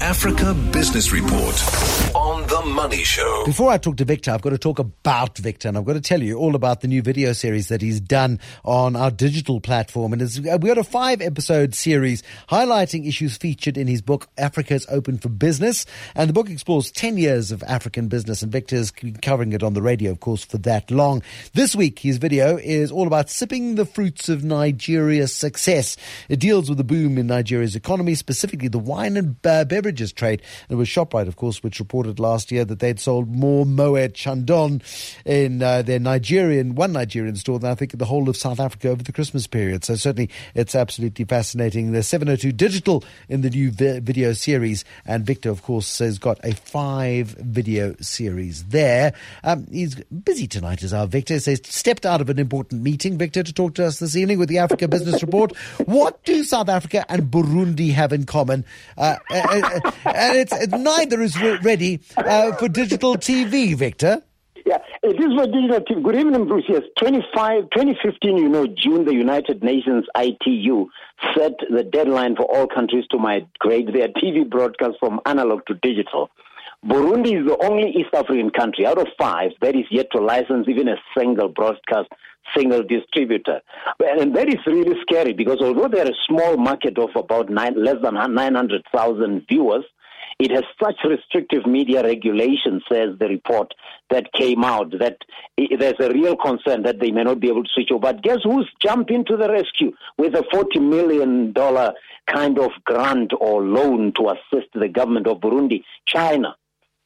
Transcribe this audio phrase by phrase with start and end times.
[0.00, 3.42] Africa Business Report on The Money Show.
[3.44, 6.00] Before I talk to Victor, I've got to talk about Victor, and I've got to
[6.00, 10.14] tell you all about the new video series that he's done on our digital platform.
[10.14, 14.86] And uh, we got a five episode series highlighting issues featured in his book, Africa's
[14.88, 15.84] Open for Business.
[16.14, 19.74] And the book explores 10 years of African business, and Victor's been covering it on
[19.74, 21.22] the radio, of course, for that long.
[21.52, 25.98] This week, his video is all about sipping the fruits of Nigeria's success.
[26.30, 30.42] It deals with the boom in Nigeria's economy, specifically the wine and uh, beverages trade.
[30.68, 34.14] And it was ShopRite, of course, which reported last year that they'd sold more Moet
[34.14, 34.82] Chandon
[35.24, 38.88] in uh, their Nigerian, one Nigerian store than I think the whole of South Africa
[38.88, 39.84] over the Christmas period.
[39.84, 41.92] So certainly it's absolutely fascinating.
[41.92, 44.84] There's 702 Digital in the new vi- video series.
[45.04, 49.12] And Victor, of course, has got a five video series there.
[49.42, 53.42] Um, he's busy tonight, as our Victor says, stepped out of an important meeting, Victor,
[53.42, 55.56] to talk to us this evening with the Africa Business Report.
[55.86, 58.64] What do South Africa and Burundi have in common?
[58.96, 64.22] Uh, uh, uh, and it's, neither is ready uh, for digital TV, Victor.
[64.66, 66.02] Yeah, it is for digital TV.
[66.02, 66.64] Good evening, Bruce.
[66.68, 70.86] Yes, 25, 2015, you know, June, the United Nations ITU
[71.36, 76.30] set the deadline for all countries to migrate their TV broadcasts from analog to digital.
[76.86, 80.66] Burundi is the only East African country out of five that is yet to license
[80.66, 82.08] even a single broadcast
[82.56, 83.60] single distributor.
[84.00, 87.96] And that is really scary because although they're a small market of about nine, less
[88.02, 89.84] than 900,000 viewers,
[90.38, 93.74] it has such restrictive media regulation, says the report
[94.08, 95.18] that came out, that
[95.58, 98.00] there's a real concern that they may not be able to switch over.
[98.00, 101.52] But guess who's jumped into the rescue with a $40 million
[102.26, 105.84] kind of grant or loan to assist the government of Burundi?
[106.06, 106.56] China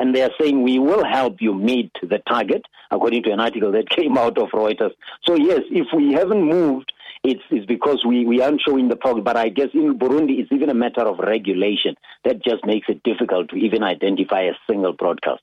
[0.00, 3.70] and they are saying we will help you meet the target, according to an article
[3.72, 4.92] that came out of Reuters.
[5.26, 6.90] So yes, if we haven't moved,
[7.22, 9.24] it's, it's because we, we aren't showing the progress.
[9.26, 13.02] But I guess in Burundi, it's even a matter of regulation that just makes it
[13.02, 15.42] difficult to even identify a single broadcast.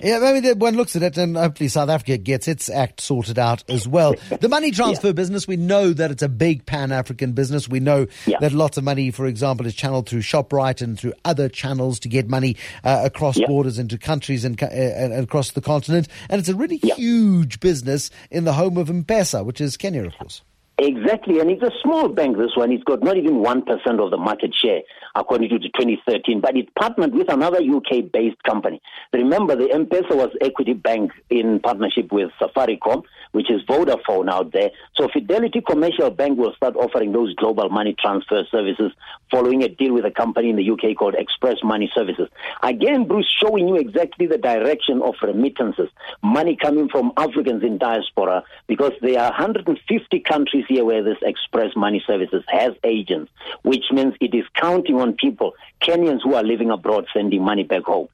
[0.00, 3.38] Yeah, I mean, one looks at it, and hopefully South Africa gets its act sorted
[3.38, 4.14] out as well.
[4.40, 5.12] The money transfer yeah.
[5.12, 7.68] business, we know that it's a big pan African business.
[7.68, 8.38] We know yeah.
[8.40, 12.08] that lots of money, for example, is channeled through ShopRite and through other channels to
[12.08, 13.46] get money uh, across yeah.
[13.46, 16.08] borders into countries and, uh, and, across the continent.
[16.28, 20.04] And it's a really huge business in the home of M Pesa, which is Kenya,
[20.04, 20.42] of course.
[20.80, 22.70] Exactly, and it's a small bank, this one.
[22.70, 23.64] It's got not even 1%
[24.00, 24.82] of the market share,
[25.16, 28.80] according to 2013, but it partnered with another UK based company.
[29.12, 33.02] Remember, the M Pesa was Equity Bank in partnership with Safaricom,
[33.32, 34.70] which is Vodafone out there.
[34.96, 38.92] So Fidelity Commercial Bank will start offering those global money transfer services
[39.30, 42.28] following a deal with a company in the UK called Express Money Services.
[42.62, 45.88] Again, Bruce, showing you exactly the direction of remittances,
[46.22, 51.76] money coming from Africans in diaspora, because there are 150 countries here where this Express
[51.76, 53.30] Money Services has agents,
[53.62, 57.84] which means it is counting on people, Kenyans who are living abroad, sending money back
[57.84, 58.08] home.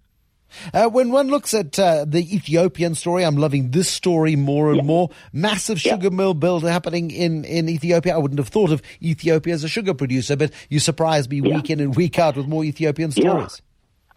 [0.72, 4.78] Uh, when one looks at uh, the Ethiopian story, I'm loving this story more and
[4.78, 4.82] yeah.
[4.82, 5.10] more.
[5.32, 6.16] Massive sugar yeah.
[6.16, 8.14] mill build happening in, in Ethiopia.
[8.14, 11.56] I wouldn't have thought of Ethiopia as a sugar producer, but you surprise me yeah.
[11.56, 13.60] week in and week out with more Ethiopian stories.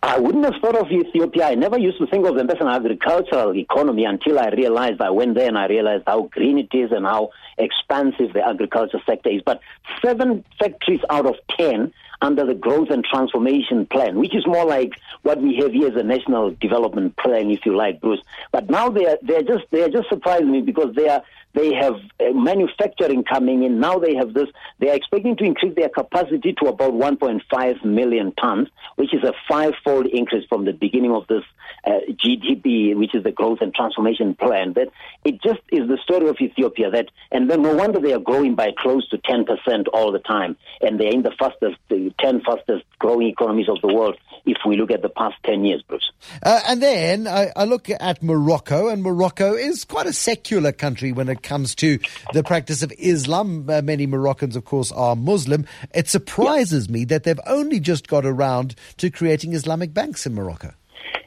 [0.03, 1.47] I wouldn't have thought of Ethiopia.
[1.47, 5.09] I never used to think of them as an agricultural economy until I realized I
[5.09, 9.29] went there and I realized how green it is and how expansive the agriculture sector
[9.29, 9.41] is.
[9.43, 9.59] But
[10.05, 14.93] seven factories out of ten under the growth and transformation plan, which is more like
[15.21, 18.21] what we have here as a national development plan, if you like, Bruce.
[18.51, 21.23] But now they are they're just they are just surprising me because they are
[21.57, 23.79] they have uh, manufacturing coming in.
[23.79, 24.47] Now they have this.
[24.79, 29.33] They are expecting to increase their capacity to about 1.5 million tons, which is a
[29.49, 31.43] five-fold increase from the beginning of this
[31.85, 34.73] uh, GTP, which is the growth and transformation plan.
[34.73, 34.89] That
[35.23, 36.91] it just is the story of Ethiopia.
[36.91, 40.19] That and then no wonder they are growing by close to 10 percent all the
[40.19, 44.17] time, and they're in the fastest, the 10 fastest growing economies of the world.
[44.45, 46.09] If we look at the past 10 years, Bruce.
[46.41, 51.11] Uh, and then I, I look at Morocco, and Morocco is quite a secular country
[51.11, 51.97] when it comes to
[52.33, 53.67] the practice of Islam.
[53.69, 55.65] Uh, many Moroccans, of course, are Muslim.
[55.95, 60.73] It surprises me that they've only just got around to creating Islamic banks in Morocco.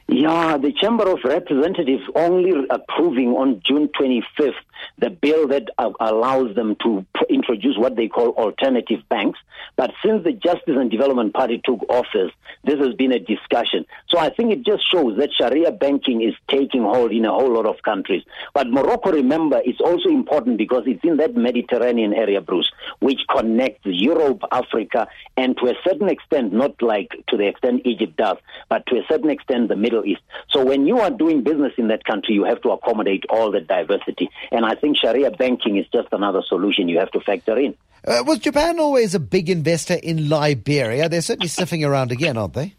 [0.07, 4.53] Yeah, the Chamber of Representatives only approving on June 25th
[5.01, 9.39] the bill that uh, allows them to introduce what they call alternative banks.
[9.75, 12.31] But since the Justice and Development Party took office,
[12.63, 13.85] this has been a discussion.
[14.09, 17.53] So I think it just shows that Sharia banking is taking hold in a whole
[17.53, 18.23] lot of countries.
[18.53, 23.81] But Morocco, remember, is also important because it's in that Mediterranean area, Bruce, which connects
[23.85, 28.37] Europe, Africa, and to a certain extent, not like to the extent Egypt does,
[28.69, 30.21] but to a certain extent the Middle East.
[30.49, 33.61] So when you are doing business in that country, you have to accommodate all the
[33.61, 34.29] diversity.
[34.51, 37.75] And I think think Sharia banking is just another solution you have to factor in.
[38.05, 41.07] Uh, was Japan always a big investor in Liberia?
[41.07, 42.75] They're certainly sniffing around again, aren't they?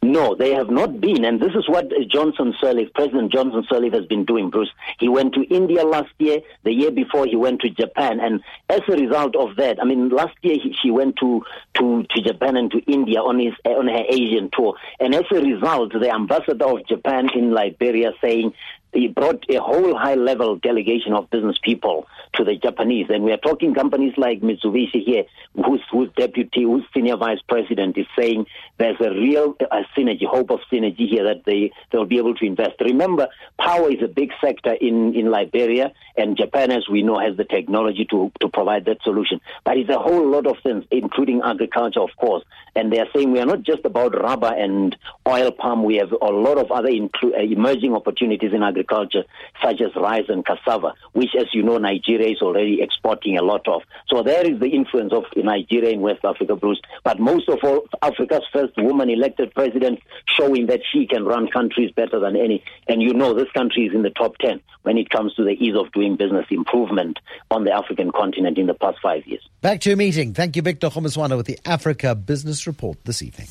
[0.00, 4.06] No, they have not been, and this is what Johnson Sirleaf, President Johnson Sirleaf, has
[4.06, 4.70] been doing, Bruce.
[5.00, 6.38] He went to India last year.
[6.62, 10.08] The year before, he went to Japan, and as a result of that, I mean,
[10.08, 11.42] last year he, she went to,
[11.74, 15.40] to to Japan and to India on his on her Asian tour, and as a
[15.40, 18.54] result, the ambassador of Japan in Liberia saying
[18.92, 23.06] he brought a whole high level delegation of business people to the Japanese.
[23.10, 25.24] And we are talking companies like Mitsubishi here,
[25.54, 28.46] whose, whose deputy, whose senior vice president is saying
[28.78, 32.46] there's a real a synergy, hope of synergy here that they, they'll be able to
[32.46, 32.80] invest.
[32.80, 33.28] Remember,
[33.60, 37.44] power is a big sector in, in Liberia, and Japan, as we know, has the
[37.44, 39.40] technology to, to provide that solution.
[39.64, 42.44] But it's a whole lot of things, including agriculture, of course.
[42.74, 44.96] And they are saying we are not just about rubber and
[45.26, 49.24] oil palm, we have a lot of other inclu- emerging opportunities in agriculture agriculture,
[49.62, 53.66] such as rice and cassava, which, as you know, Nigeria is already exporting a lot
[53.66, 53.82] of.
[54.08, 56.80] So there is the influence of Nigeria in West Africa, Bruce.
[57.04, 60.00] But most of all, Africa's first woman elected president,
[60.36, 62.62] showing that she can run countries better than any.
[62.86, 65.50] And you know, this country is in the top 10 when it comes to the
[65.50, 67.18] ease of doing business improvement
[67.50, 69.46] on the African continent in the past five years.
[69.60, 70.34] Back to your meeting.
[70.34, 73.46] Thank you, Victor Kgomoeswana, with the Africa Business Report this evening.